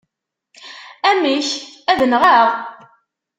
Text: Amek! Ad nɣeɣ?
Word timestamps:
Amek! 1.09 1.47
Ad 1.91 1.99
nɣeɣ? 2.05 2.45